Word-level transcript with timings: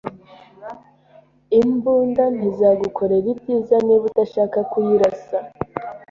Imbunda 1.61 2.23
ntizagukorera 2.35 3.27
ibyiza 3.33 3.75
niba 3.85 4.03
udashaka 4.11 4.57
kuyirasa 4.71 5.37